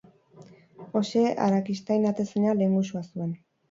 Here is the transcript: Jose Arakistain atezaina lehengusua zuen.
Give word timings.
Jose 0.95 1.23
Arakistain 1.49 2.11
atezaina 2.15 2.61
lehengusua 2.61 3.09
zuen. 3.09 3.43